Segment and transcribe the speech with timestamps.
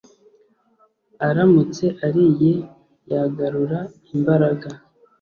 [1.27, 2.53] aramutse ariye
[3.11, 3.79] yagarura
[4.15, 4.69] imbaraga.